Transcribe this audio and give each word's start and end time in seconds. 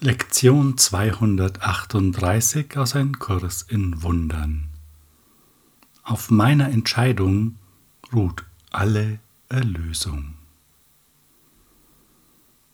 Lektion 0.00 0.76
238 0.76 2.76
aus 2.76 2.94
einem 2.94 3.18
Kurs 3.18 3.62
in 3.62 4.02
Wundern. 4.02 4.68
Auf 6.02 6.30
meiner 6.30 6.68
Entscheidung 6.68 7.56
ruht 8.12 8.44
alle 8.70 9.20
Erlösung. 9.48 10.34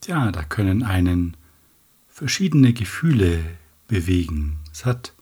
Ja, 0.05 0.33
da 0.33 0.43
können 0.43 0.83
einen 0.83 1.37
verschiedene 2.09 2.73
Gefühle 2.73 3.41
bewegen. 3.87 4.59
Es 4.73 4.83
hat 4.83 5.13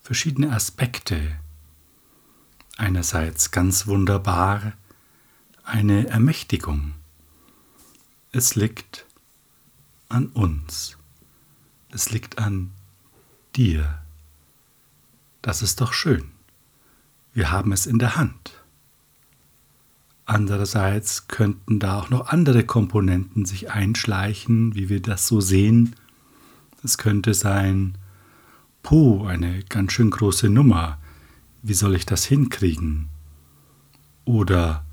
verschiedene 0.00 0.52
Aspekte. 0.52 1.40
Einerseits 2.76 3.50
ganz 3.50 3.88
wunderbar 3.88 4.74
eine 5.64 6.06
Ermächtigung. 6.06 6.94
Es 8.30 8.54
liegt 8.54 9.06
an 10.08 10.28
uns 10.28 10.96
es 11.92 12.10
liegt 12.10 12.38
an 12.38 12.70
dir. 13.56 13.98
Das 15.42 15.62
ist 15.62 15.80
doch 15.80 15.92
schön. 15.92 16.24
Wir 17.32 17.50
haben 17.50 17.72
es 17.72 17.86
in 17.86 17.98
der 17.98 18.16
Hand. 18.16 18.52
Andererseits 20.26 21.26
könnten 21.26 21.80
da 21.80 21.98
auch 21.98 22.10
noch 22.10 22.28
andere 22.28 22.64
Komponenten 22.64 23.46
sich 23.46 23.70
einschleichen, 23.70 24.74
wie 24.74 24.88
wir 24.88 25.02
das 25.02 25.26
so 25.26 25.40
sehen. 25.40 25.96
Es 26.84 26.98
könnte 26.98 27.34
sein, 27.34 27.98
puh, 28.82 29.26
eine 29.26 29.64
ganz 29.64 29.92
schön 29.92 30.10
große 30.10 30.48
Nummer, 30.48 30.98
wie 31.62 31.74
soll 31.74 31.96
ich 31.96 32.06
das 32.06 32.24
hinkriegen? 32.24 33.08
Oder, 34.24 34.84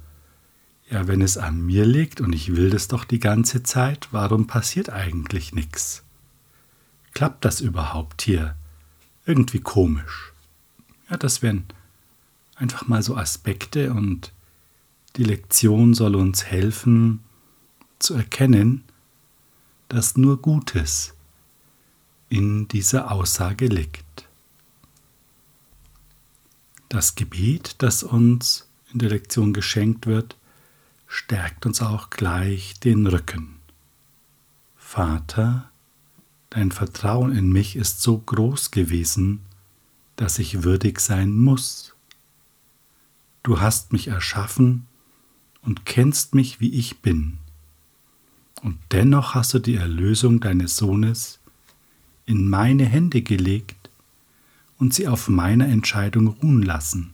ja, 0.89 1.07
wenn 1.07 1.21
es 1.21 1.37
an 1.37 1.61
mir 1.61 1.85
liegt 1.85 2.19
und 2.19 2.33
ich 2.33 2.55
will 2.55 2.69
das 2.69 2.87
doch 2.87 3.05
die 3.05 3.19
ganze 3.19 3.61
Zeit, 3.61 4.07
warum 4.11 4.47
passiert 4.47 4.89
eigentlich 4.89 5.53
nichts? 5.53 6.03
Klappt 7.17 7.45
das 7.45 7.61
überhaupt 7.61 8.21
hier? 8.21 8.55
Irgendwie 9.25 9.59
komisch. 9.59 10.33
Ja, 11.09 11.17
das 11.17 11.41
wären 11.41 11.65
einfach 12.55 12.87
mal 12.87 13.01
so 13.01 13.17
Aspekte 13.17 13.91
und 13.91 14.31
die 15.15 15.23
Lektion 15.23 15.95
soll 15.95 16.15
uns 16.15 16.45
helfen 16.45 17.23
zu 17.97 18.13
erkennen, 18.13 18.83
dass 19.87 20.15
nur 20.15 20.39
Gutes 20.43 21.15
in 22.29 22.67
dieser 22.67 23.11
Aussage 23.11 23.65
liegt. 23.65 24.27
Das 26.87 27.15
Gebet, 27.15 27.77
das 27.79 28.03
uns 28.03 28.69
in 28.93 28.99
der 28.99 29.09
Lektion 29.09 29.53
geschenkt 29.53 30.05
wird, 30.05 30.37
stärkt 31.07 31.65
uns 31.65 31.81
auch 31.81 32.11
gleich 32.11 32.79
den 32.79 33.07
Rücken. 33.07 33.55
Vater, 34.75 35.71
Dein 36.49 36.71
Vertrauen 36.71 37.35
in 37.35 37.51
mich 37.51 37.75
ist 37.75 38.01
so 38.01 38.17
groß 38.17 38.71
gewesen, 38.71 39.41
dass 40.15 40.39
ich 40.39 40.63
würdig 40.63 40.99
sein 40.99 41.37
muss. 41.37 41.93
Du 43.43 43.59
hast 43.59 43.93
mich 43.93 44.07
erschaffen 44.07 44.87
und 45.61 45.85
kennst 45.85 46.35
mich, 46.35 46.59
wie 46.59 46.73
ich 46.73 46.99
bin. 46.99 47.37
Und 48.61 48.79
dennoch 48.91 49.35
hast 49.35 49.53
du 49.53 49.59
die 49.59 49.75
Erlösung 49.75 50.39
deines 50.39 50.77
Sohnes 50.77 51.39
in 52.25 52.49
meine 52.49 52.85
Hände 52.85 53.21
gelegt 53.21 53.89
und 54.79 54.93
sie 54.93 55.07
auf 55.07 55.29
meiner 55.29 55.67
Entscheidung 55.67 56.27
ruhen 56.27 56.61
lassen. 56.63 57.13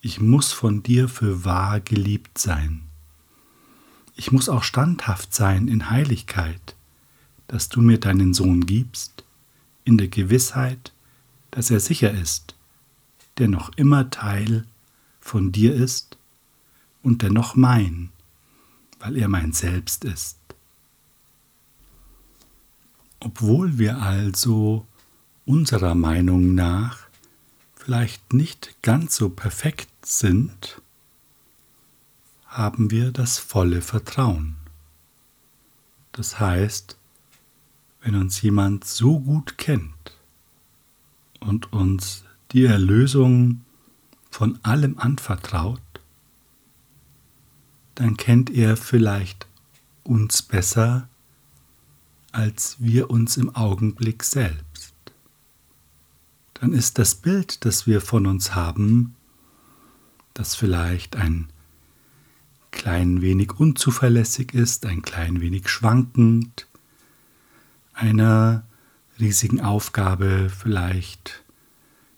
Ich 0.00 0.20
muss 0.20 0.52
von 0.52 0.82
dir 0.82 1.08
für 1.08 1.44
wahr 1.44 1.80
geliebt 1.80 2.38
sein. 2.38 2.82
Ich 4.14 4.30
muss 4.30 4.48
auch 4.48 4.62
standhaft 4.62 5.34
sein 5.34 5.68
in 5.68 5.90
Heiligkeit 5.90 6.75
dass 7.48 7.68
du 7.68 7.80
mir 7.80 7.98
deinen 7.98 8.34
Sohn 8.34 8.66
gibst, 8.66 9.24
in 9.84 9.98
der 9.98 10.08
Gewissheit, 10.08 10.92
dass 11.50 11.70
er 11.70 11.80
sicher 11.80 12.10
ist, 12.10 12.54
der 13.38 13.48
noch 13.48 13.70
immer 13.76 14.10
Teil 14.10 14.66
von 15.20 15.52
dir 15.52 15.74
ist 15.74 16.18
und 17.02 17.22
dennoch 17.22 17.54
mein, 17.54 18.10
weil 18.98 19.16
er 19.16 19.28
mein 19.28 19.52
Selbst 19.52 20.04
ist. 20.04 20.38
Obwohl 23.20 23.78
wir 23.78 23.98
also 24.02 24.86
unserer 25.44 25.94
Meinung 25.94 26.54
nach 26.54 27.06
vielleicht 27.74 28.32
nicht 28.32 28.76
ganz 28.82 29.16
so 29.16 29.30
perfekt 29.30 29.88
sind, 30.04 30.82
haben 32.46 32.90
wir 32.90 33.12
das 33.12 33.38
volle 33.38 33.82
Vertrauen. 33.82 34.56
Das 36.12 36.40
heißt, 36.40 36.96
wenn 38.06 38.14
uns 38.14 38.40
jemand 38.40 38.84
so 38.84 39.18
gut 39.18 39.58
kennt 39.58 40.12
und 41.40 41.72
uns 41.72 42.22
die 42.52 42.64
Erlösung 42.64 43.62
von 44.30 44.60
allem 44.62 44.96
anvertraut, 44.96 45.80
dann 47.96 48.16
kennt 48.16 48.48
er 48.48 48.76
vielleicht 48.76 49.48
uns 50.04 50.40
besser 50.40 51.08
als 52.30 52.76
wir 52.78 53.10
uns 53.10 53.38
im 53.38 53.56
Augenblick 53.56 54.22
selbst. 54.22 54.94
Dann 56.54 56.72
ist 56.72 56.98
das 56.98 57.16
Bild, 57.16 57.64
das 57.64 57.88
wir 57.88 58.00
von 58.00 58.28
uns 58.28 58.54
haben, 58.54 59.16
das 60.32 60.54
vielleicht 60.54 61.16
ein 61.16 61.48
klein 62.70 63.20
wenig 63.20 63.54
unzuverlässig 63.58 64.54
ist, 64.54 64.86
ein 64.86 65.02
klein 65.02 65.40
wenig 65.40 65.68
schwankend, 65.68 66.68
einer 67.96 68.64
riesigen 69.18 69.60
Aufgabe 69.60 70.50
vielleicht 70.50 71.42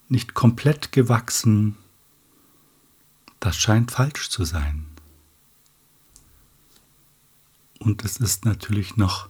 nicht 0.08 0.34
komplett 0.34 0.92
gewachsen. 0.92 1.76
Das 3.40 3.56
scheint 3.56 3.92
falsch 3.92 4.28
zu 4.28 4.44
sein. 4.44 4.86
Und 7.78 8.04
es 8.04 8.16
ist 8.16 8.44
natürlich 8.44 8.96
noch 8.96 9.28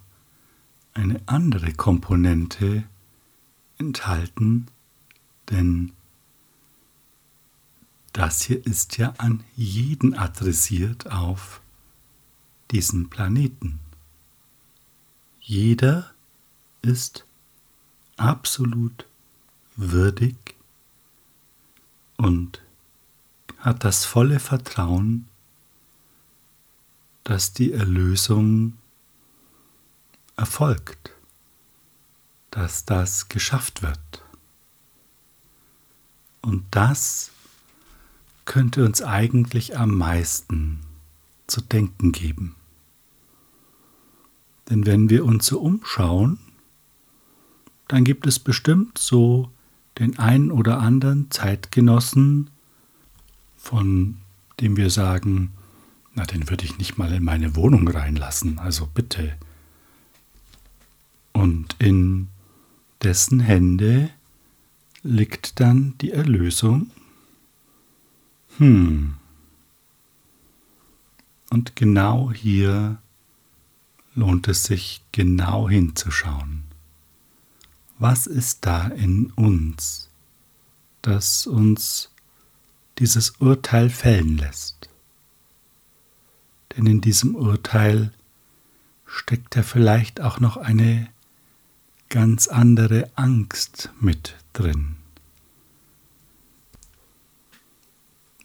eine 0.95 1.21
andere 1.27 1.75
Komponente 1.75 2.85
enthalten, 3.77 4.67
denn 5.51 5.93
das 8.15 8.41
hier 8.41 8.65
ist 8.67 8.97
ja 8.97 9.13
an 9.19 9.45
jeden 9.55 10.17
adressiert 10.17 11.13
auf 11.13 11.61
diesem 12.71 13.11
Planeten. 13.11 13.81
Jeder 15.41 16.11
ist 16.89 17.27
absolut 18.17 19.05
würdig 19.77 20.37
und 22.17 22.63
hat 23.59 23.85
das 23.85 24.07
volle 24.07 24.41
Vertrauen, 24.41 25.29
dass 27.25 27.53
die 27.53 27.73
Erlösung 27.73 28.79
erfolgt, 30.37 31.13
dass 32.51 32.87
das 32.87 33.29
geschafft 33.29 33.83
wird. 33.83 34.25
Und 36.41 36.65
das 36.71 37.31
könnte 38.47 38.83
uns 38.87 39.03
eigentlich 39.03 39.77
am 39.77 39.95
meisten 39.95 40.81
zu 41.47 41.61
denken 41.61 42.13
geben. 42.13 42.57
Denn 44.71 44.87
wenn 44.87 45.11
wir 45.11 45.27
uns 45.27 45.47
so 45.47 45.61
umschauen, 45.61 46.39
dann 47.89 48.05
gibt 48.05 48.27
es 48.27 48.39
bestimmt 48.39 48.99
so 48.99 49.51
den 49.99 50.19
einen 50.19 50.53
oder 50.53 50.79
anderen 50.79 51.31
Zeitgenossen, 51.31 52.51
von 53.57 54.19
dem 54.61 54.77
wir 54.77 54.91
sagen, 54.91 55.53
na, 56.15 56.25
den 56.25 56.49
würde 56.49 56.65
ich 56.65 56.79
nicht 56.79 56.99
mal 56.99 57.13
in 57.13 57.25
meine 57.25 57.57
Wohnung 57.57 57.89
reinlassen, 57.89 58.59
also 58.59 58.87
bitte. 58.87 59.37
Und 61.33 61.77
in 61.79 62.29
dessen 63.03 63.41
Hände 63.41 64.11
liegt 65.03 65.61
dann 65.61 65.95
die 66.01 66.13
Erlösung? 66.13 66.91
Hm. 68.59 69.15
Und 71.51 71.77
genau 71.77 72.33
hier 72.33 72.99
lohnt 74.15 74.49
es 74.49 74.65
sich 74.65 75.01
genau 75.13 75.69
hinzuschauen 75.69 76.68
was 77.99 78.27
ist 78.27 78.65
da 78.65 78.89
in 78.89 79.33
uns, 79.33 80.09
das 81.03 81.47
uns 81.47 82.11
dieses 82.99 83.31
Urteil 83.39 83.91
fällen 83.91 84.39
lässt. 84.39 84.89
Denn 86.77 86.87
in 86.87 87.01
diesem 87.01 87.35
Urteil 87.35 88.13
steckt 89.07 89.57
ja 89.57 89.63
vielleicht 89.63 90.21
auch 90.21 90.39
noch 90.39 90.57
eine 90.57 91.09
ganz 92.09 92.49
andere 92.49 93.11
Angst 93.17 93.91
mit 94.01 94.37
drin. 94.53 94.97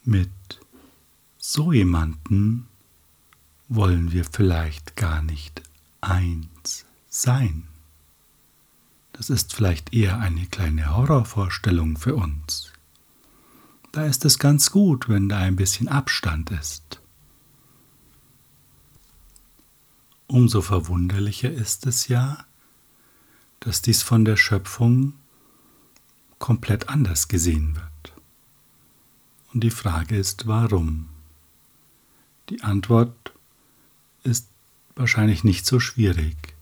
Mit 0.04 0.30
so 1.38 1.72
jemanden 1.72 2.66
wollen 3.68 4.12
wir 4.12 4.24
vielleicht 4.24 4.96
gar 4.96 5.22
nicht 5.22 5.62
eins 6.00 6.84
sein. 7.08 7.68
Das 9.14 9.30
ist 9.30 9.54
vielleicht 9.54 9.94
eher 9.94 10.18
eine 10.18 10.44
kleine 10.46 10.94
Horrorvorstellung 10.94 11.96
für 11.96 12.16
uns. 12.16 12.72
Da 13.92 14.04
ist 14.06 14.24
es 14.24 14.40
ganz 14.40 14.72
gut, 14.72 15.08
wenn 15.08 15.28
da 15.28 15.38
ein 15.38 15.54
bisschen 15.54 15.86
Abstand 15.86 16.50
ist. 16.50 17.00
Umso 20.26 20.62
verwunderlicher 20.62 21.50
ist 21.50 21.86
es 21.86 22.08
ja, 22.08 22.44
dass 23.60 23.82
dies 23.82 24.02
von 24.02 24.24
der 24.24 24.36
Schöpfung 24.36 25.14
komplett 26.40 26.88
anders 26.88 27.28
gesehen 27.28 27.76
wird. 27.76 28.12
Und 29.52 29.60
die 29.62 29.70
Frage 29.70 30.16
ist, 30.16 30.48
warum? 30.48 31.08
Die 32.48 32.62
Antwort 32.62 33.32
ist 34.24 34.48
wahrscheinlich 34.96 35.44
nicht 35.44 35.66
so 35.66 35.78
schwierig, 35.78 36.53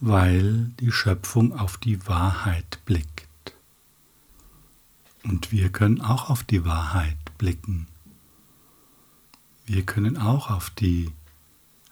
weil 0.00 0.70
die 0.80 0.92
Schöpfung 0.92 1.58
auf 1.58 1.76
die 1.76 2.06
Wahrheit 2.06 2.80
blickt. 2.84 3.26
Und 5.24 5.52
wir 5.52 5.70
können 5.70 6.00
auch 6.00 6.30
auf 6.30 6.44
die 6.44 6.64
Wahrheit 6.64 7.16
blicken. 7.36 7.86
Wir 9.66 9.84
können 9.84 10.16
auch 10.16 10.50
auf 10.50 10.70
die 10.70 11.10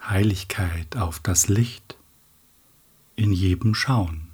Heiligkeit, 0.03 0.97
auf 0.97 1.19
das 1.19 1.49
Licht 1.49 1.97
in 3.17 3.33
jedem 3.33 3.75
schauen. 3.75 4.29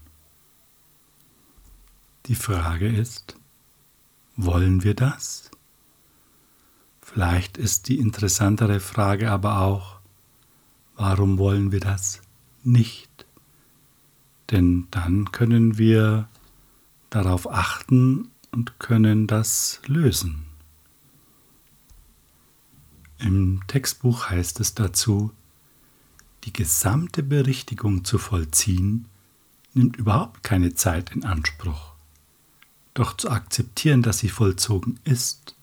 Die 2.26 2.34
Frage 2.34 2.88
ist, 2.88 3.36
wollen 4.36 4.84
wir 4.84 4.94
das? 4.94 5.50
Vielleicht 7.00 7.56
ist 7.58 7.88
die 7.88 7.98
interessantere 7.98 8.80
Frage 8.80 9.30
aber 9.30 9.60
auch, 9.60 9.98
warum 10.94 11.38
wollen 11.38 11.72
wir 11.72 11.80
das 11.80 12.22
nicht? 12.62 13.11
Denn 14.52 14.86
dann 14.90 15.32
können 15.32 15.78
wir 15.78 16.28
darauf 17.10 17.50
achten 17.50 18.28
und 18.50 18.78
können 18.78 19.26
das 19.26 19.80
lösen. 19.86 20.44
Im 23.18 23.62
Textbuch 23.66 24.30
heißt 24.30 24.60
es 24.60 24.74
dazu, 24.74 25.32
die 26.44 26.52
gesamte 26.52 27.22
Berichtigung 27.22 28.04
zu 28.04 28.18
vollziehen, 28.18 29.06
nimmt 29.74 29.96
überhaupt 29.96 30.42
keine 30.42 30.74
Zeit 30.74 31.10
in 31.12 31.24
Anspruch. 31.24 31.92
Doch 32.94 33.16
zu 33.16 33.30
akzeptieren, 33.30 34.02
dass 34.02 34.18
sie 34.18 34.28
vollzogen 34.28 34.98
ist, 35.04 35.54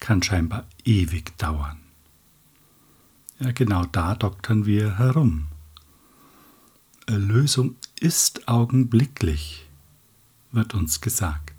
kann 0.00 0.22
scheinbar 0.22 0.66
ewig 0.84 1.36
dauern. 1.38 1.78
Ja, 3.38 3.52
genau 3.52 3.86
da 3.86 4.14
doktern 4.14 4.66
wir 4.66 4.98
herum. 4.98 5.46
Erlösung 7.06 7.76
ist 7.98 8.48
augenblicklich, 8.48 9.66
wird 10.52 10.74
uns 10.74 11.00
gesagt. 11.00 11.54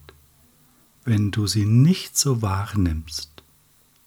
Wenn 1.03 1.31
du 1.31 1.47
sie 1.47 1.65
nicht 1.65 2.17
so 2.17 2.41
wahrnimmst, 2.41 3.29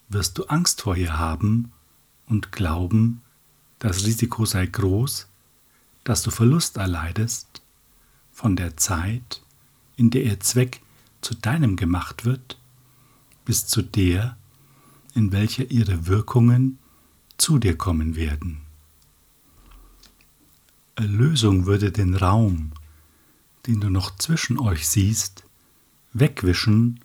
wirst 0.08 0.38
du 0.38 0.44
Angst 0.44 0.82
vor 0.82 0.96
ihr 0.96 1.18
haben 1.18 1.72
und 2.26 2.52
glauben, 2.52 3.22
das 3.78 4.04
Risiko 4.04 4.44
sei 4.44 4.66
groß, 4.66 5.28
dass 6.04 6.22
du 6.22 6.30
Verlust 6.30 6.76
erleidest 6.76 7.62
von 8.32 8.56
der 8.56 8.76
Zeit, 8.76 9.42
in 9.96 10.10
der 10.10 10.24
ihr 10.24 10.40
Zweck 10.40 10.80
zu 11.20 11.34
deinem 11.34 11.76
gemacht 11.76 12.24
wird, 12.24 12.58
bis 13.44 13.66
zu 13.66 13.82
der, 13.82 14.36
in 15.14 15.32
welcher 15.32 15.70
ihre 15.70 16.06
Wirkungen 16.06 16.78
zu 17.36 17.58
dir 17.58 17.76
kommen 17.76 18.16
werden. 18.16 18.61
Erlösung 20.94 21.66
würde 21.66 21.90
den 21.90 22.14
Raum, 22.14 22.72
den 23.66 23.80
du 23.80 23.88
noch 23.88 24.16
zwischen 24.16 24.58
euch 24.58 24.88
siehst, 24.88 25.44
wegwischen 26.12 27.00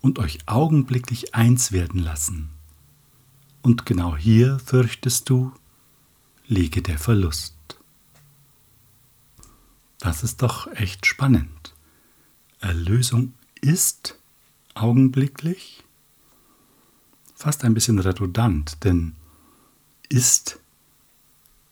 und 0.00 0.18
euch 0.18 0.38
augenblicklich 0.46 1.34
eins 1.34 1.72
werden 1.72 2.00
lassen. 2.00 2.50
Und 3.62 3.84
genau 3.84 4.16
hier, 4.16 4.58
fürchtest 4.60 5.28
du, 5.28 5.52
liege 6.46 6.80
der 6.80 6.98
Verlust. 6.98 7.54
Das 9.98 10.22
ist 10.22 10.42
doch 10.42 10.68
echt 10.68 11.06
spannend. 11.06 11.74
Erlösung 12.60 13.34
ist 13.60 14.18
augenblicklich 14.74 15.84
fast 17.34 17.64
ein 17.64 17.74
bisschen 17.74 17.98
redundant, 17.98 18.82
denn 18.84 19.14
ist 20.08 20.58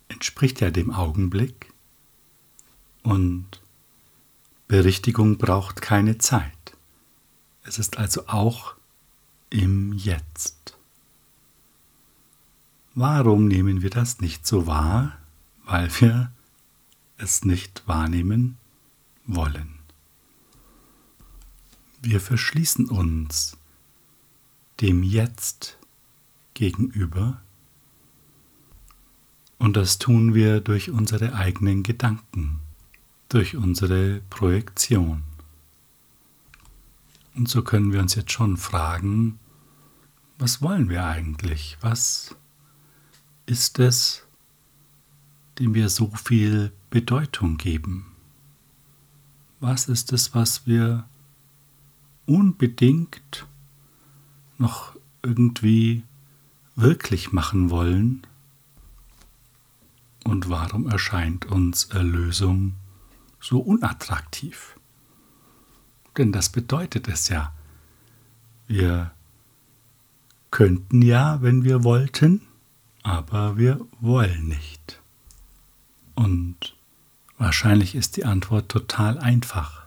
entspricht 0.09 0.61
ja 0.61 0.71
dem 0.71 0.93
Augenblick 0.93 1.73
und 3.03 3.61
Berichtigung 4.69 5.39
braucht 5.39 5.81
keine 5.81 6.19
Zeit. 6.19 6.53
Es 7.63 7.79
ist 7.79 7.99
also 7.99 8.27
auch 8.27 8.75
im 9.51 9.93
Jetzt. 9.93 10.77
Warum 12.95 13.47
nehmen 13.47 13.83
wir 13.83 13.91
das 13.91 14.21
nicht 14.21 14.47
so 14.47 14.67
wahr? 14.67 15.19
Weil 15.65 15.91
wir 16.01 16.33
es 17.19 17.45
nicht 17.45 17.87
wahrnehmen 17.87 18.57
wollen. 19.27 19.79
Wir 22.03 22.21
verschließen 22.21 22.89
uns 22.89 23.57
dem 24.81 25.03
Jetzt 25.03 25.79
gegenüber 26.55 27.41
und 29.59 29.77
das 29.77 29.99
tun 29.99 30.35
wir 30.35 30.61
durch 30.61 30.91
unsere 30.91 31.35
eigenen 31.35 31.83
Gedanken, 31.83 32.61
durch 33.29 33.57
unsere 33.57 34.21
Projektion. 34.31 35.23
Und 37.35 37.49
so 37.49 37.63
können 37.63 37.93
wir 37.93 38.01
uns 38.01 38.15
jetzt 38.15 38.33
schon 38.33 38.57
fragen, 38.57 39.39
was 40.39 40.63
wollen 40.63 40.89
wir 40.89 41.05
eigentlich? 41.05 41.79
Was 41.81 42.35
ist 43.47 43.79
es, 43.79 44.27
dem 45.59 45.75
wir 45.75 45.89
so 45.89 46.11
viel 46.11 46.73
Bedeutung 46.91 47.57
geben? 47.57 48.07
Was 49.61 49.89
ist 49.89 50.13
es, 50.13 50.35
was 50.35 50.67
wir 50.67 51.09
unbedingt 52.27 53.47
noch 54.59 54.97
irgendwie 55.23 56.03
wirklich 56.75 57.33
machen 57.33 57.71
wollen? 57.71 58.27
Und 60.27 60.51
warum 60.51 60.89
erscheint 60.89 61.47
uns 61.47 61.85
Erlösung 61.85 62.75
so 63.39 63.61
unattraktiv? 63.61 64.77
Denn 66.17 66.33
das 66.33 66.49
bedeutet 66.49 67.07
es 67.07 67.29
ja. 67.29 67.53
Wir 68.67 69.13
könnten 70.51 71.01
ja, 71.01 71.41
wenn 71.43 71.63
wir 71.63 71.85
wollten, 71.85 72.41
aber 73.05 73.57
wir 73.57 73.87
wollen 74.01 74.49
nicht. 74.49 75.01
Und 76.17 76.75
wahrscheinlich 77.39 77.95
ist 77.95 78.17
die 78.17 78.25
Antwort 78.25 78.69
total 78.69 79.19
einfach. 79.19 79.87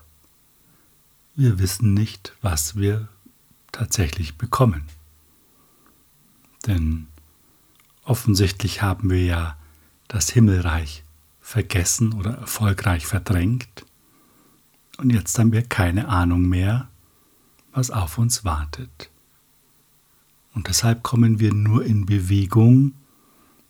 Wir 1.36 1.60
wissen 1.60 1.94
nicht, 1.94 2.34
was 2.42 2.78
wir 2.78 3.10
tatsächlich 3.74 4.38
bekommen. 4.38 4.84
Denn 6.66 7.08
offensichtlich 8.06 8.82
haben 8.82 9.10
wir 9.10 9.26
ja 9.26 9.59
das 10.10 10.30
Himmelreich 10.30 11.06
vergessen 11.40 12.12
oder 12.14 12.32
erfolgreich 12.32 13.06
verdrängt 13.06 13.86
und 15.00 15.12
jetzt 15.12 15.40
haben 15.40 15.54
wir 15.54 15.62
keine 15.62 16.10
Ahnung 16.10 16.50
mehr, 16.50 16.90
was 17.72 17.90
auf 17.90 18.18
uns 18.18 18.44
wartet. 18.44 19.10
Und 20.54 20.68
deshalb 20.68 21.04
kommen 21.04 21.40
wir 21.40 21.54
nur 21.54 21.86
in 21.86 22.06
Bewegung, 22.06 22.94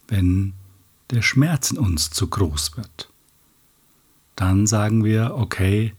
wenn 0.08 0.54
der 1.12 1.22
Schmerz 1.22 1.70
in 1.70 1.78
uns 1.78 2.10
zu 2.10 2.28
groß 2.28 2.78
wird. 2.78 3.12
Dann 4.36 4.66
sagen 4.66 5.04
wir, 5.04 5.36
okay, 5.36 5.94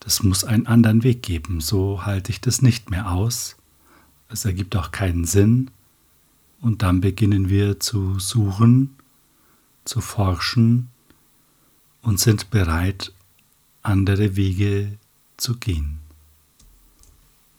das 0.00 0.22
muss 0.22 0.44
einen 0.44 0.66
anderen 0.66 1.02
Weg 1.02 1.22
geben, 1.22 1.60
so 1.60 2.06
halte 2.06 2.30
ich 2.30 2.40
das 2.40 2.62
nicht 2.62 2.88
mehr 2.88 3.10
aus, 3.10 3.56
es 4.30 4.46
ergibt 4.46 4.76
auch 4.76 4.92
keinen 4.92 5.24
Sinn, 5.24 5.70
und 6.60 6.82
dann 6.82 7.02
beginnen 7.02 7.50
wir 7.50 7.80
zu 7.80 8.18
suchen, 8.18 8.96
zu 9.88 10.00
forschen 10.00 10.90
und 12.02 12.20
sind 12.20 12.50
bereit, 12.50 13.12
andere 13.82 14.36
Wege 14.36 14.98
zu 15.36 15.56
gehen. 15.56 15.98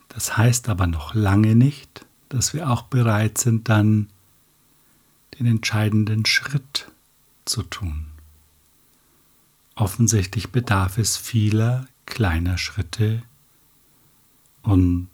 Das 0.09 0.37
heißt 0.37 0.69
aber 0.69 0.87
noch 0.87 1.13
lange 1.13 1.55
nicht, 1.55 2.05
dass 2.29 2.53
wir 2.53 2.69
auch 2.69 2.83
bereit 2.83 3.37
sind, 3.37 3.67
dann 3.69 4.09
den 5.39 5.47
entscheidenden 5.47 6.25
Schritt 6.25 6.91
zu 7.45 7.63
tun. 7.63 8.05
Offensichtlich 9.75 10.49
bedarf 10.49 10.97
es 10.97 11.17
vieler 11.17 11.87
kleiner 12.05 12.57
Schritte 12.57 13.23
und 14.61 15.07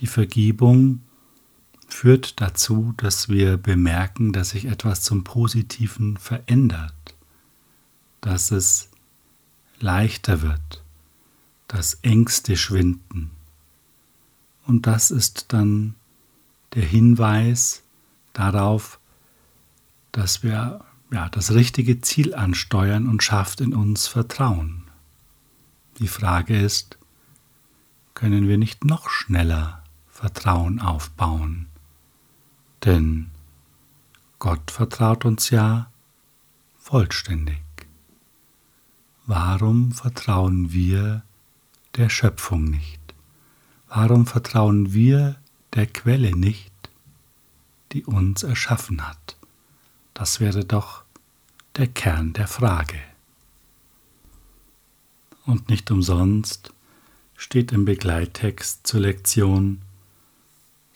die 0.00 0.06
Vergebung 0.06 1.02
führt 1.88 2.40
dazu, 2.40 2.94
dass 2.96 3.28
wir 3.28 3.56
bemerken, 3.56 4.32
dass 4.32 4.50
sich 4.50 4.66
etwas 4.66 5.02
zum 5.02 5.24
Positiven 5.24 6.16
verändert 6.16 6.94
dass 8.20 8.50
es 8.50 8.90
leichter 9.80 10.42
wird, 10.42 10.82
dass 11.68 11.94
Ängste 12.02 12.56
schwinden. 12.56 13.30
Und 14.66 14.86
das 14.86 15.10
ist 15.10 15.52
dann 15.52 15.94
der 16.74 16.84
Hinweis 16.84 17.82
darauf, 18.32 18.98
dass 20.12 20.42
wir 20.42 20.84
ja, 21.10 21.28
das 21.28 21.52
richtige 21.52 22.00
Ziel 22.00 22.34
ansteuern 22.34 23.08
und 23.08 23.22
schafft 23.22 23.60
in 23.60 23.72
uns 23.72 24.06
Vertrauen. 24.06 24.84
Die 25.98 26.08
Frage 26.08 26.60
ist, 26.60 26.98
können 28.14 28.48
wir 28.48 28.58
nicht 28.58 28.84
noch 28.84 29.08
schneller 29.08 29.82
Vertrauen 30.08 30.80
aufbauen? 30.80 31.66
Denn 32.84 33.30
Gott 34.38 34.70
vertraut 34.70 35.24
uns 35.24 35.50
ja 35.50 35.90
vollständig. 36.78 37.62
Warum 39.26 39.92
vertrauen 39.92 40.72
wir 40.72 41.22
der 41.96 42.08
Schöpfung 42.08 42.64
nicht? 42.64 43.00
Warum 43.88 44.26
vertrauen 44.26 44.92
wir 44.92 45.36
der 45.74 45.86
Quelle 45.86 46.36
nicht, 46.36 46.72
die 47.92 48.04
uns 48.04 48.42
erschaffen 48.42 49.06
hat? 49.06 49.36
Das 50.14 50.40
wäre 50.40 50.64
doch 50.64 51.04
der 51.76 51.88
Kern 51.88 52.32
der 52.32 52.48
Frage. 52.48 53.00
Und 55.44 55.68
nicht 55.68 55.90
umsonst 55.90 56.72
steht 57.36 57.72
im 57.72 57.84
Begleittext 57.84 58.86
zur 58.86 59.00
Lektion, 59.00 59.82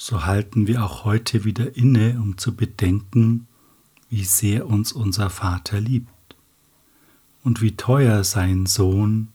so 0.05 0.27
halten 0.27 0.67
wir 0.67 0.85
auch 0.85 1.05
heute 1.05 1.45
wieder 1.45 1.77
inne, 1.77 2.21
um 2.21 2.37
zu 2.37 2.57
bedenken, 2.57 3.47
wie 4.11 4.25
sehr 4.25 4.67
uns 4.67 4.91
unser 4.91 5.31
Vater 5.31 5.81
liebt 5.81 6.35
und 7.45 7.63
wie 7.63 7.77
teuer 7.77 8.25
sein 8.25 8.67
Sohn, 8.67 9.29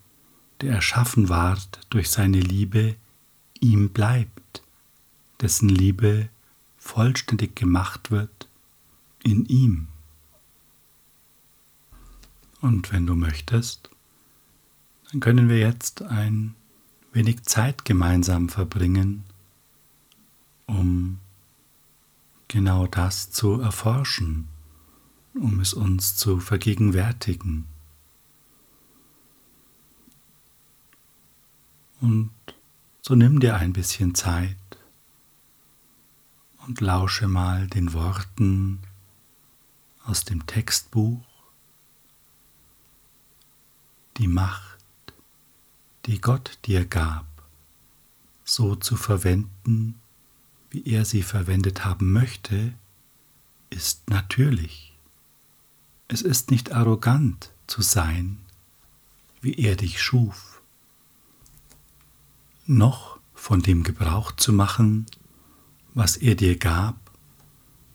der 0.59 0.73
erschaffen 0.73 1.29
ward 1.29 1.79
durch 1.89 2.09
seine 2.09 2.41
Liebe, 2.41 2.97
ihm 3.61 3.91
bleibt, 3.91 4.61
dessen 5.39 5.69
Liebe 5.69 6.27
vollständig 6.77 7.55
gemacht 7.55 8.11
wird 8.11 8.49
in 9.23 9.45
ihm. 9.45 9.87
Und 12.59 12.91
wenn 12.91 13.07
du 13.07 13.15
möchtest, 13.15 13.89
dann 15.11 15.21
können 15.21 15.47
wir 15.47 15.59
jetzt 15.59 16.01
ein 16.01 16.55
wenig 17.13 17.43
Zeit 17.43 17.85
gemeinsam 17.85 18.49
verbringen, 18.49 19.23
um 20.67 21.19
genau 22.47 22.87
das 22.87 23.31
zu 23.31 23.59
erforschen, 23.59 24.47
um 25.33 25.59
es 25.59 25.73
uns 25.73 26.15
zu 26.15 26.39
vergegenwärtigen. 26.39 27.67
Und 31.99 32.31
so 33.01 33.15
nimm 33.15 33.39
dir 33.39 33.55
ein 33.55 33.73
bisschen 33.73 34.13
Zeit 34.13 34.55
und 36.67 36.81
lausche 36.81 37.27
mal 37.27 37.67
den 37.67 37.93
Worten 37.93 38.79
aus 40.03 40.25
dem 40.25 40.45
Textbuch. 40.45 41.23
Die 44.17 44.27
Macht, 44.27 44.85
die 46.05 46.19
Gott 46.19 46.59
dir 46.65 46.85
gab, 46.85 47.25
so 48.43 48.75
zu 48.75 48.95
verwenden, 48.95 49.99
wie 50.69 50.83
er 50.85 51.05
sie 51.05 51.23
verwendet 51.23 51.85
haben 51.85 52.11
möchte, 52.11 52.73
ist 53.69 54.09
natürlich. 54.09 54.93
Es 56.07 56.21
ist 56.21 56.51
nicht 56.51 56.71
arrogant 56.71 57.51
zu 57.67 57.81
sein, 57.81 58.39
wie 59.41 59.53
er 59.53 59.75
dich 59.75 60.01
schuf 60.01 60.57
noch 62.67 63.19
von 63.33 63.61
dem 63.61 63.83
Gebrauch 63.83 64.33
zu 64.33 64.53
machen, 64.53 65.05
was 65.93 66.17
er 66.17 66.35
dir 66.35 66.57
gab, 66.57 66.95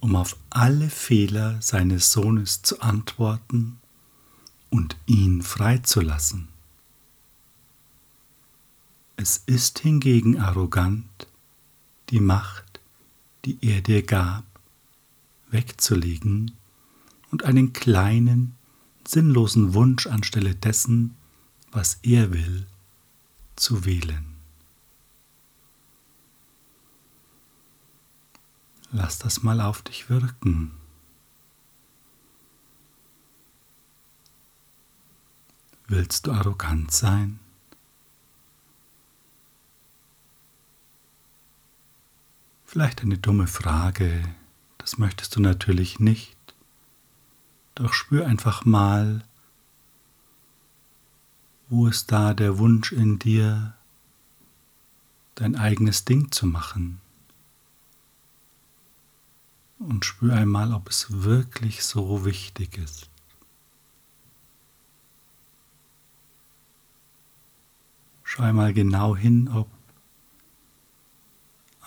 um 0.01 0.17
auf 0.17 0.37
alle 0.51 0.91
Fehler 0.91 1.61
seines 1.61 2.11
Sohnes 2.11 2.63
zu 2.63 2.81
antworten 2.81 3.79
und 4.71 4.97
ihn 5.07 5.43
freizulassen. 5.43 6.49
Es 9.17 9.43
ist 9.47 9.79
hingegen 9.79 10.39
arrogant, 10.39 11.29
die 12.11 12.21
Macht, 12.21 12.62
die 13.45 13.59
er 13.63 13.81
dir 13.81 14.03
gab, 14.03 14.45
wegzulegen 15.51 16.53
und 17.31 17.45
einen 17.45 17.73
kleinen, 17.73 18.57
sinnlosen 19.07 19.75
Wunsch 19.75 20.07
anstelle 20.07 20.55
dessen, 20.55 21.17
was 21.71 21.99
er 22.03 22.33
will, 22.33 22.67
zu 23.57 23.85
wählen. 23.85 24.33
Lass 28.93 29.19
das 29.19 29.43
mal 29.43 29.61
auf 29.61 29.83
dich 29.83 30.11
wirken. 30.11 30.73
Willst 35.89 36.27
du 36.27 36.33
arrogant 36.33 36.93
sein? 36.93 37.41
Vielleicht 42.73 43.03
eine 43.03 43.19
dumme 43.19 43.49
Frage, 43.49 44.23
das 44.79 44.97
möchtest 44.97 45.37
du 45.37 45.41
natürlich 45.43 46.01
nicht. 46.01 46.39
Doch 47.75 47.93
spür 47.93 48.27
einfach 48.27 48.65
mal, 48.65 49.27
wo 51.69 51.87
ist 51.87 52.11
da 52.13 52.33
der 52.33 52.57
Wunsch 52.57 52.91
in 52.91 53.19
dir, 53.19 53.75
dein 55.35 55.55
eigenes 55.55 56.07
Ding 56.07 56.33
zu 56.33 56.47
machen 56.47 57.03
und 59.79 60.07
spür 60.07 60.35
einmal, 60.35 60.73
ob 60.73 60.89
es 60.89 61.23
wirklich 61.23 61.85
so 61.85 62.25
wichtig 62.25 62.79
ist. 62.79 63.11
Schau 68.25 68.45
einmal 68.45 68.73
genau 68.73 69.15
hin, 69.15 69.51
ob 69.53 69.69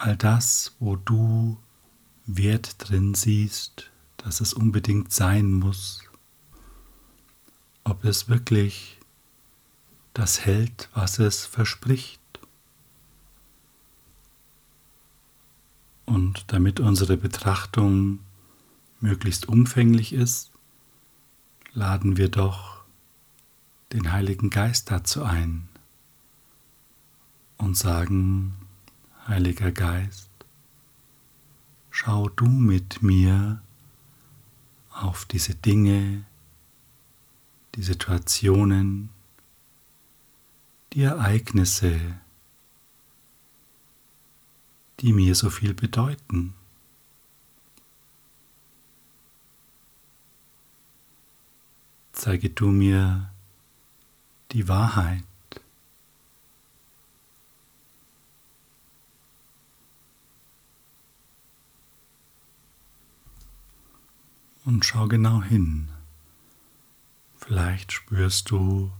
all 0.05 0.15
das, 0.15 0.75
wo 0.79 0.95
du 0.95 1.57
Wert 2.27 2.75
drin 2.77 3.15
siehst, 3.15 3.91
dass 4.17 4.39
es 4.39 4.53
unbedingt 4.53 5.11
sein 5.11 5.51
muss, 5.51 6.03
ob 7.83 8.05
es 8.05 8.29
wirklich 8.29 8.99
das 10.13 10.45
hält, 10.45 10.89
was 10.93 11.19
es 11.19 11.45
verspricht. 11.45 12.21
Und 16.05 16.45
damit 16.47 16.79
unsere 16.79 17.17
Betrachtung 17.17 18.19
möglichst 18.99 19.47
umfänglich 19.47 20.13
ist, 20.13 20.51
laden 21.73 22.15
wir 22.15 22.29
doch 22.29 22.83
den 23.91 24.11
Heiligen 24.11 24.51
Geist 24.51 24.91
dazu 24.91 25.23
ein 25.23 25.67
und 27.57 27.75
sagen, 27.75 28.64
Heiliger 29.27 29.71
Geist, 29.71 30.29
schau 31.89 32.29
du 32.29 32.45
mit 32.45 33.01
mir 33.01 33.59
auf 34.91 35.25
diese 35.25 35.55
Dinge, 35.55 36.25
die 37.73 37.81
Situationen, 37.81 39.09
die 40.93 41.01
Ereignisse, 41.01 41.99
die 44.99 45.11
mir 45.11 45.33
so 45.33 45.49
viel 45.49 45.73
bedeuten. 45.73 46.53
Zeige 52.13 52.51
du 52.51 52.67
mir 52.67 53.31
die 54.51 54.67
Wahrheit. 54.67 55.23
Und 64.65 64.83
schau 64.83 65.07
genau 65.07 65.43
hin. 65.43 65.89
Vielleicht 67.37 67.91
spürst 67.91 68.49
du 68.49 68.91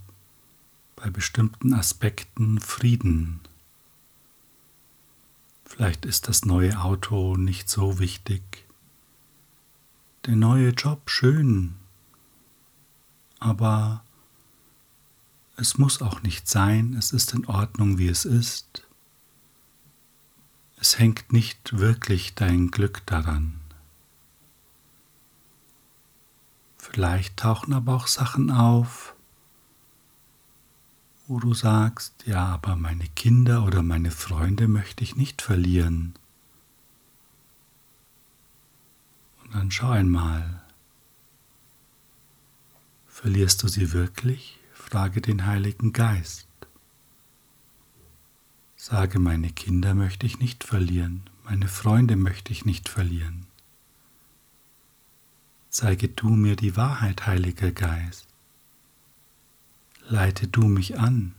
bei 0.96 1.10
bestimmten 1.10 1.74
Aspekten 1.74 2.60
Frieden. 2.60 3.40
Vielleicht 5.66 6.06
ist 6.06 6.28
das 6.28 6.46
neue 6.46 6.80
Auto 6.80 7.36
nicht 7.36 7.68
so 7.68 7.98
wichtig. 7.98 8.44
Der 10.26 10.36
neue 10.36 10.70
Job 10.70 11.10
schön. 11.10 11.74
Aber 13.40 14.04
es 15.58 15.80
muss 15.80 16.00
auch 16.00 16.22
nicht 16.22 16.48
sein, 16.48 16.94
es 16.94 17.12
ist 17.12 17.34
in 17.34 17.48
Ordnung, 17.48 17.98
wie 17.98 18.08
es 18.08 18.26
ist. 18.26 18.86
Es 20.78 21.00
hängt 21.00 21.34
nicht 21.34 21.80
wirklich 21.80 22.36
dein 22.36 22.70
Glück 22.70 23.04
daran. 23.08 23.65
Vielleicht 26.92 27.38
tauchen 27.38 27.74
aber 27.74 27.96
auch 27.96 28.08
Sachen 28.08 28.52
auf, 28.52 29.16
wo 31.28 31.40
du 31.40 31.54
sagst, 31.54 32.14
ja, 32.28 32.46
aber 32.46 32.76
meine 32.76 33.08
Kinder 33.16 33.66
oder 33.66 33.82
meine 33.82 34.12
Freunde 34.12 34.68
möchte 34.68 35.04
ich 35.04 35.16
nicht 35.16 35.42
verlieren. 35.42 36.14
Und 39.44 39.56
dann 39.56 39.72
schau 39.72 39.90
einmal, 39.90 40.62
verlierst 43.08 43.64
du 43.64 43.68
sie 43.68 43.92
wirklich? 43.92 44.60
Frage 44.72 45.22
den 45.22 45.48
Heiligen 45.48 45.92
Geist. 45.92 46.48
Sage, 48.76 49.18
meine 49.18 49.52
Kinder 49.52 49.96
möchte 49.96 50.28
ich 50.28 50.38
nicht 50.38 50.64
verlieren, 50.64 51.24
meine 51.44 51.68
Freunde 51.68 52.16
möchte 52.16 52.52
ich 52.54 52.64
nicht 52.64 52.88
verlieren. 52.88 53.45
Zeige 55.78 56.08
du 56.08 56.30
mir 56.30 56.56
die 56.56 56.78
Wahrheit, 56.78 57.28
Heiliger 57.28 57.70
Geist. 57.70 58.28
Leite 60.08 60.48
du 60.48 60.70
mich 60.70 60.98
an. 60.98 61.36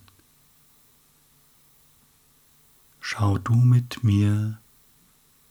Schau 3.00 3.38
du 3.38 3.54
mit 3.54 4.04
mir 4.04 4.60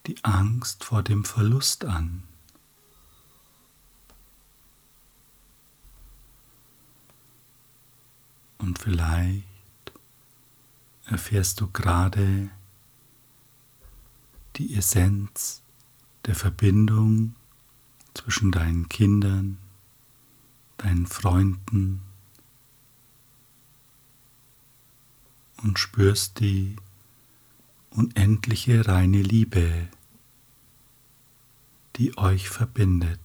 die 0.05 0.23
Angst 0.23 0.83
vor 0.83 1.01
dem 1.01 1.25
Verlust 1.25 1.83
an. 1.83 2.21
Und 8.59 8.77
vielleicht 8.77 9.43
erfährst 11.07 11.59
du 11.59 11.71
gerade 11.71 12.51
die 14.57 14.75
Essenz 14.75 15.63
der 16.25 16.35
Verbindung 16.35 17.33
zwischen 18.15 18.51
deinen 18.51 18.89
Kindern, 18.89 19.59
deinen 20.77 21.05
Freunden 21.05 22.01
und 25.61 25.77
spürst 25.77 26.39
die 26.39 26.75
unendliche 27.91 28.87
reine 28.87 29.21
Liebe, 29.21 29.87
die 31.97 32.17
euch 32.17 32.49
verbindet. 32.49 33.19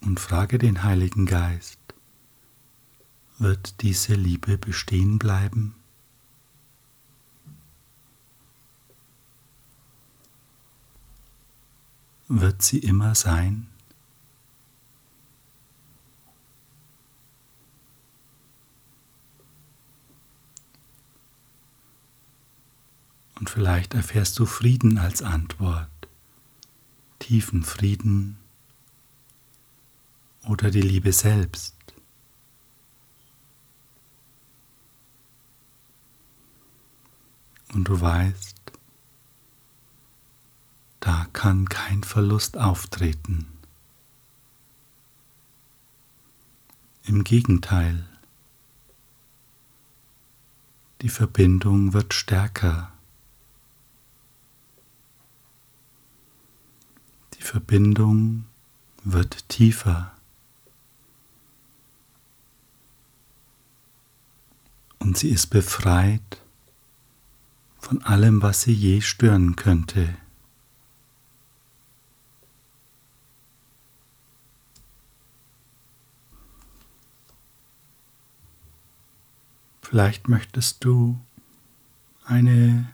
Und 0.00 0.20
frage 0.20 0.58
den 0.58 0.82
Heiligen 0.84 1.26
Geist, 1.26 1.78
wird 3.38 3.82
diese 3.82 4.14
Liebe 4.14 4.56
bestehen 4.56 5.18
bleiben? 5.18 5.74
Wird 12.28 12.62
sie 12.62 12.78
immer 12.78 13.14
sein? 13.14 13.68
Und 23.38 23.50
vielleicht 23.50 23.94
erfährst 23.94 24.38
du 24.38 24.46
Frieden 24.46 24.98
als 24.98 25.22
Antwort, 25.22 25.90
tiefen 27.18 27.62
Frieden 27.62 28.38
oder 30.48 30.70
die 30.70 30.80
Liebe 30.80 31.12
selbst. 31.12 31.74
Und 37.72 37.84
du 37.84 38.00
weißt, 38.00 38.55
kann 41.36 41.68
kein 41.68 42.02
Verlust 42.02 42.56
auftreten. 42.56 43.46
Im 47.04 47.24
Gegenteil, 47.24 48.08
die 51.02 51.10
Verbindung 51.10 51.92
wird 51.92 52.14
stärker. 52.14 52.90
Die 57.34 57.42
Verbindung 57.42 58.46
wird 59.04 59.46
tiefer. 59.50 60.16
Und 64.98 65.18
sie 65.18 65.28
ist 65.28 65.48
befreit 65.48 66.40
von 67.78 68.02
allem, 68.04 68.40
was 68.40 68.62
sie 68.62 68.72
je 68.72 69.02
stören 69.02 69.54
könnte. 69.54 70.16
Vielleicht 79.88 80.26
möchtest 80.26 80.84
du 80.84 81.16
eine 82.24 82.92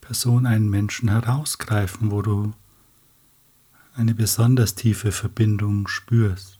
Person, 0.00 0.46
einen 0.46 0.70
Menschen 0.70 1.10
herausgreifen, 1.10 2.10
wo 2.10 2.22
du 2.22 2.54
eine 3.94 4.14
besonders 4.14 4.74
tiefe 4.74 5.12
Verbindung 5.12 5.88
spürst. 5.88 6.58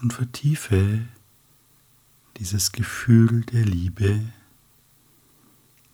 Und 0.00 0.14
vertiefe 0.14 1.06
dieses 2.38 2.72
Gefühl 2.72 3.42
der 3.42 3.66
Liebe 3.66 4.32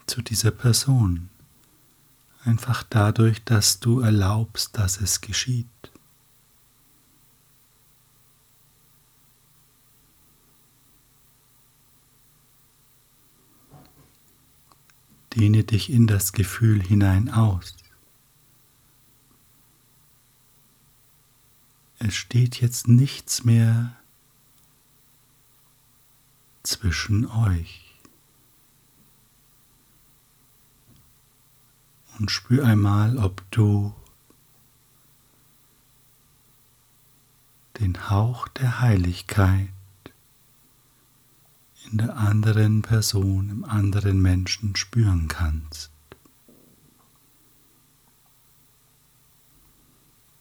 zu 0.06 0.22
dieser 0.22 0.52
Person. 0.52 1.28
Einfach 2.44 2.82
dadurch, 2.82 3.44
dass 3.44 3.80
du 3.80 4.00
erlaubst, 4.00 4.78
dass 4.78 5.00
es 5.00 5.20
geschieht. 5.20 5.66
Dehne 15.34 15.64
dich 15.64 15.90
in 15.90 16.06
das 16.06 16.32
Gefühl 16.32 16.82
hinein 16.82 17.30
aus. 17.30 17.74
Es 21.98 22.14
steht 22.14 22.60
jetzt 22.60 22.86
nichts 22.86 23.44
mehr 23.44 23.96
zwischen 26.62 27.26
euch. 27.26 27.87
Und 32.18 32.30
spür 32.30 32.64
einmal, 32.66 33.18
ob 33.18 33.48
du 33.50 33.94
den 37.80 38.10
Hauch 38.10 38.48
der 38.48 38.80
Heiligkeit 38.80 39.68
in 41.90 41.98
der 41.98 42.16
anderen 42.16 42.82
Person, 42.82 43.50
im 43.50 43.64
anderen 43.64 44.20
Menschen 44.20 44.76
spüren 44.76 45.28
kannst. 45.28 45.90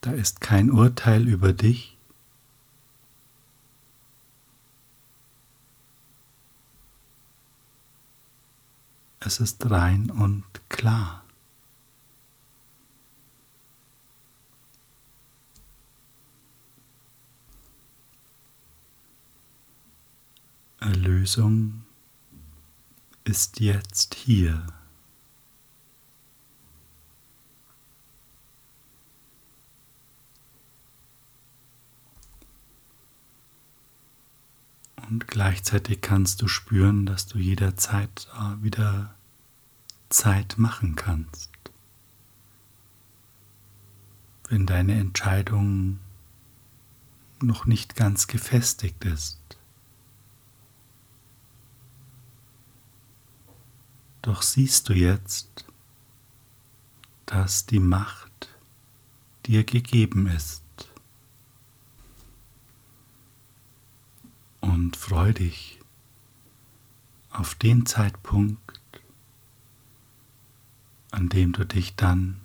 Da 0.01 0.11
ist 0.11 0.41
kein 0.41 0.71
Urteil 0.71 1.27
über 1.27 1.53
dich. 1.53 1.97
Es 9.19 9.39
ist 9.39 9.69
rein 9.69 10.09
und 10.09 10.45
klar. 10.69 11.26
Erlösung 20.79 21.83
ist 23.23 23.59
jetzt 23.59 24.13
hier. 24.13 24.65
Und 35.09 35.27
gleichzeitig 35.27 36.01
kannst 36.01 36.41
du 36.41 36.47
spüren, 36.47 37.05
dass 37.05 37.27
du 37.27 37.37
jederzeit 37.37 38.27
äh, 38.35 38.61
wieder 38.61 39.15
Zeit 40.09 40.57
machen 40.57 40.95
kannst. 40.95 41.49
Wenn 44.49 44.65
deine 44.65 44.99
Entscheidung 44.99 45.99
noch 47.41 47.65
nicht 47.65 47.95
ganz 47.95 48.27
gefestigt 48.27 49.05
ist. 49.05 49.56
Doch 54.27 54.41
siehst 54.41 54.89
du 54.89 54.93
jetzt, 54.93 55.63
dass 57.25 57.65
die 57.65 57.79
Macht 57.79 58.49
dir 59.45 59.63
gegeben 59.63 60.27
ist. 60.27 60.63
und 64.59 64.97
freu 64.97 65.31
dich 65.31 65.79
auf 67.29 67.55
den 67.55 67.85
Zeitpunkt, 67.85 68.81
an 71.11 71.29
dem 71.29 71.53
du 71.53 71.65
dich 71.65 71.95
dann 71.95 72.41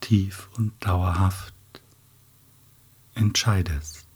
tief 0.00 0.50
und 0.58 0.74
dauerhaft 0.84 1.54
entscheidest. 3.14 4.06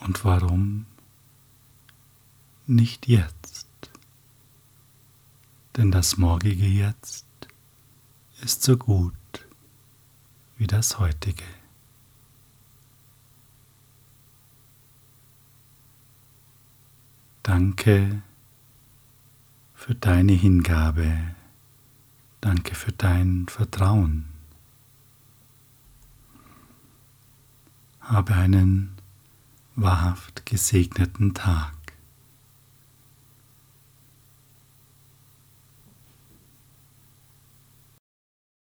Und 0.00 0.22
warum 0.22 0.84
nicht 2.66 3.06
jetzt? 3.08 3.66
Denn 5.76 5.90
das 5.90 6.16
morgige 6.16 6.66
Jetzt 6.66 7.26
ist 8.42 8.62
so 8.62 8.76
gut 8.76 9.14
wie 10.56 10.66
das 10.66 10.98
heutige. 10.98 11.44
Danke 17.42 18.22
für 19.74 19.94
deine 19.94 20.32
Hingabe. 20.32 21.34
Danke 22.40 22.74
für 22.74 22.92
dein 22.92 23.46
Vertrauen. 23.48 24.28
Habe 28.00 28.34
einen 28.34 28.96
wahrhaft 29.74 30.46
gesegneten 30.46 31.34
Tag. 31.34 31.74